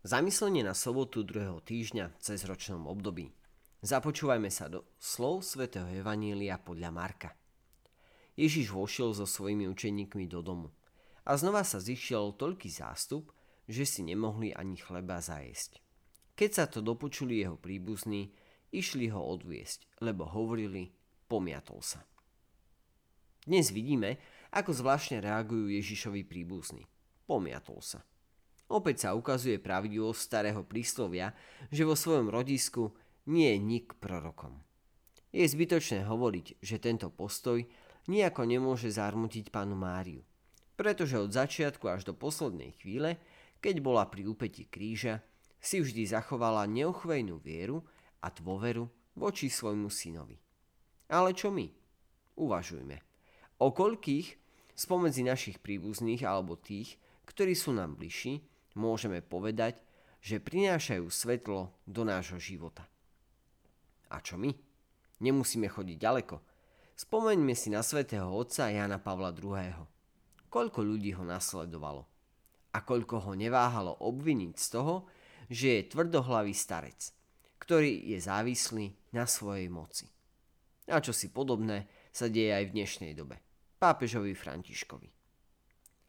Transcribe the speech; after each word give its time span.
Zamyslenie 0.00 0.64
na 0.64 0.72
sobotu 0.72 1.20
druhého 1.20 1.60
týždňa 1.60 2.08
v 2.08 2.18
cezročnom 2.24 2.88
období. 2.88 3.36
Započúvajme 3.84 4.48
sa 4.48 4.72
do 4.72 4.88
slov 4.96 5.44
svätého 5.44 5.84
Evanília 5.92 6.56
podľa 6.56 6.88
Marka. 6.88 7.36
Ježiš 8.32 8.72
vošiel 8.72 9.12
so 9.12 9.28
svojimi 9.28 9.68
učeníkmi 9.68 10.24
do 10.24 10.40
domu 10.40 10.72
a 11.28 11.36
znova 11.36 11.68
sa 11.68 11.84
zišiel 11.84 12.32
toľký 12.32 12.72
zástup, 12.72 13.28
že 13.68 13.84
si 13.84 14.00
nemohli 14.00 14.56
ani 14.56 14.80
chleba 14.80 15.20
zajesť. 15.20 15.84
Keď 16.32 16.50
sa 16.56 16.64
to 16.64 16.80
dopočuli 16.80 17.44
jeho 17.44 17.60
príbuzní, 17.60 18.32
išli 18.72 19.12
ho 19.12 19.20
odviesť, 19.20 20.00
lebo 20.00 20.24
hovorili, 20.24 20.96
pomiatol 21.28 21.84
sa. 21.84 22.00
Dnes 23.44 23.68
vidíme, 23.68 24.16
ako 24.48 24.72
zvláštne 24.72 25.20
reagujú 25.20 25.68
Ježišovi 25.68 26.24
príbuzní. 26.24 26.88
Pomiatol 27.28 27.84
sa. 27.84 28.00
Opäť 28.70 29.02
sa 29.02 29.18
ukazuje 29.18 29.58
pravidlo 29.58 30.14
starého 30.14 30.62
príslovia, 30.62 31.34
že 31.74 31.82
vo 31.82 31.98
svojom 31.98 32.30
rodisku 32.30 32.94
nie 33.26 33.50
je 33.50 33.58
nik 33.58 33.98
prorokom. 33.98 34.62
Je 35.34 35.42
zbytočné 35.42 36.06
hovoriť, 36.06 36.62
že 36.62 36.78
tento 36.78 37.10
postoj 37.10 37.66
nejako 38.06 38.46
nemôže 38.46 38.90
zarmutiť 38.94 39.50
pánu 39.50 39.74
Máriu, 39.74 40.22
pretože 40.78 41.18
od 41.18 41.34
začiatku 41.34 41.90
až 41.90 42.06
do 42.06 42.14
poslednej 42.14 42.78
chvíle, 42.78 43.18
keď 43.58 43.82
bola 43.82 44.06
pri 44.06 44.30
úpeti 44.30 44.66
kríža, 44.70 45.18
si 45.58 45.82
vždy 45.82 46.06
zachovala 46.06 46.70
neochvejnú 46.70 47.42
vieru 47.42 47.82
a 48.22 48.30
dôveru 48.30 48.86
voči 49.18 49.52
svojmu 49.52 49.90
synovi. 49.90 50.38
Ale 51.10 51.34
čo 51.34 51.50
my? 51.50 51.66
Uvažujme. 52.38 52.96
O 53.60 53.74
koľkých 53.74 54.40
spomedzi 54.78 55.26
našich 55.26 55.60
príbuzných 55.60 56.24
alebo 56.24 56.56
tých, 56.56 56.96
ktorí 57.28 57.52
sú 57.52 57.76
nám 57.76 58.00
bližší, 58.00 58.40
môžeme 58.74 59.24
povedať, 59.24 59.82
že 60.20 60.42
prinášajú 60.42 61.08
svetlo 61.08 61.72
do 61.88 62.02
nášho 62.04 62.36
života. 62.36 62.84
A 64.12 64.20
čo 64.20 64.36
my? 64.36 64.52
Nemusíme 65.20 65.68
chodiť 65.68 65.96
ďaleko. 65.96 66.36
Spomeňme 66.96 67.56
si 67.56 67.72
na 67.72 67.80
svätého 67.80 68.28
otca 68.28 68.68
Jana 68.68 69.00
Pavla 69.00 69.32
II. 69.32 69.86
Koľko 70.50 70.80
ľudí 70.84 71.16
ho 71.16 71.24
nasledovalo 71.24 72.04
a 72.70 72.78
koľko 72.82 73.30
ho 73.30 73.32
neváhalo 73.34 74.02
obviniť 74.04 74.54
z 74.54 74.66
toho, 74.70 74.94
že 75.50 75.80
je 75.80 75.88
tvrdohlavý 75.90 76.54
starec, 76.54 77.10
ktorý 77.58 78.14
je 78.14 78.18
závislý 78.22 78.86
na 79.16 79.26
svojej 79.26 79.66
moci. 79.66 80.06
A 80.90 80.98
čo 80.98 81.14
si 81.14 81.30
podobné 81.30 81.86
sa 82.10 82.26
deje 82.26 82.50
aj 82.50 82.64
v 82.70 82.74
dnešnej 82.74 83.12
dobe. 83.14 83.38
Pápežovi 83.78 84.34
Františkovi. 84.34 85.08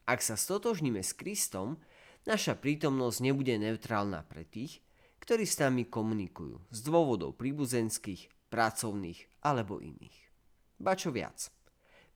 Ak 0.09 0.20
sa 0.25 0.36
stotožníme 0.36 1.00
s 1.06 1.14
Kristom, 1.14 1.78
naša 2.25 2.53
prítomnosť 2.58 3.17
nebude 3.23 3.55
neutrálna 3.58 4.25
pre 4.25 4.45
tých, 4.45 4.81
ktorí 5.22 5.45
s 5.45 5.61
nami 5.61 5.86
komunikujú 5.86 6.73
z 6.73 6.80
dôvodov 6.81 7.38
príbuzenských, 7.38 8.50
pracovných 8.50 9.45
alebo 9.45 9.80
iných. 9.80 10.17
Ba 10.81 10.97
čo 10.97 11.13
viac, 11.13 11.53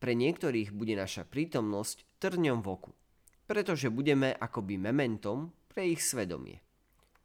pre 0.01 0.17
niektorých 0.17 0.73
bude 0.73 0.97
naša 0.97 1.23
prítomnosť 1.23 2.19
trňom 2.19 2.59
v 2.65 2.67
oku, 2.67 2.91
pretože 3.45 3.93
budeme 3.93 4.33
akoby 4.33 4.81
mementom 4.81 5.53
pre 5.69 5.85
ich 5.93 6.01
svedomie. 6.01 6.59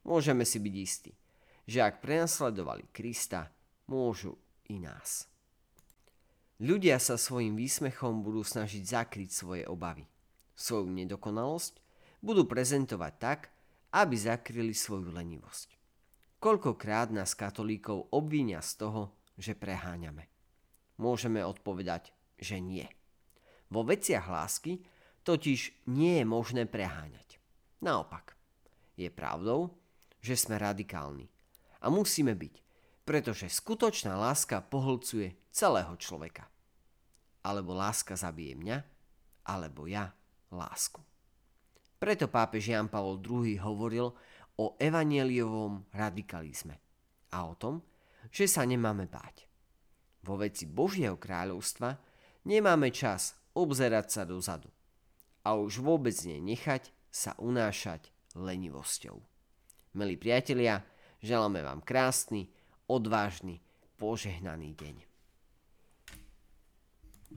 Môžeme 0.04 0.44
si 0.44 0.60
byť 0.60 0.74
istí, 0.76 1.12
že 1.64 1.80
ak 1.80 2.04
prenasledovali 2.04 2.88
Krista, 2.92 3.48
môžu 3.88 4.36
i 4.70 4.78
nás. 4.78 5.26
Ľudia 6.60 7.00
sa 7.00 7.16
svojim 7.16 7.56
výsmechom 7.56 8.20
budú 8.20 8.44
snažiť 8.44 8.84
zakryť 8.84 9.30
svoje 9.32 9.64
obavy, 9.64 10.04
svoju 10.52 10.92
nedokonalosť 10.92 11.80
budú 12.20 12.44
prezentovať 12.46 13.12
tak, 13.18 13.40
aby 13.96 14.14
zakryli 14.14 14.76
svoju 14.76 15.10
lenivosť. 15.10 15.76
Koľkokrát 16.40 17.12
nás 17.12 17.36
katolíkov 17.36 18.08
obvinia 18.16 18.64
z 18.64 18.80
toho, 18.80 19.02
že 19.36 19.52
preháňame. 19.52 20.28
Môžeme 21.00 21.44
odpovedať, 21.44 22.12
že 22.40 22.60
nie. 22.60 22.88
Vo 23.68 23.84
veciach 23.84 24.24
lásky 24.24 24.80
totiž 25.24 25.88
nie 25.92 26.20
je 26.20 26.24
možné 26.24 26.64
preháňať. 26.64 27.36
Naopak, 27.84 28.36
je 28.96 29.08
pravdou, 29.08 29.76
že 30.20 30.36
sme 30.36 30.60
radikálni. 30.60 31.28
A 31.80 31.88
musíme 31.88 32.36
byť, 32.36 32.54
pretože 33.08 33.48
skutočná 33.48 34.16
láska 34.16 34.60
pohlcuje 34.60 35.32
celého 35.48 35.96
človeka. 35.96 36.48
Alebo 37.40 37.72
láska 37.72 38.16
zabije 38.16 38.56
mňa, 38.56 38.78
alebo 39.48 39.88
ja 39.88 40.12
lásku. 40.52 41.00
Preto 42.00 42.32
pápež 42.32 42.72
Jan 42.72 42.88
Pavol 42.88 43.20
II 43.20 43.60
hovoril 43.60 44.08
o 44.56 44.72
evanieliovom 44.80 45.84
radikalizme 45.92 46.80
a 47.36 47.44
o 47.44 47.52
tom, 47.52 47.84
že 48.32 48.48
sa 48.48 48.64
nemáme 48.64 49.04
báť. 49.04 49.44
Vo 50.24 50.40
veci 50.40 50.64
Božieho 50.64 51.20
kráľovstva 51.20 52.00
nemáme 52.48 52.88
čas 52.88 53.36
obzerať 53.52 54.06
sa 54.08 54.22
dozadu 54.24 54.72
a 55.44 55.60
už 55.60 55.84
vôbec 55.84 56.16
nechať 56.24 56.88
sa 57.12 57.36
unášať 57.36 58.08
lenivosťou. 58.32 59.20
Milí 60.00 60.16
priatelia, 60.16 60.80
želáme 61.20 61.60
vám 61.60 61.84
krásny, 61.84 62.48
odvážny, 62.88 63.60
požehnaný 64.00 64.72
deň. 64.72 65.09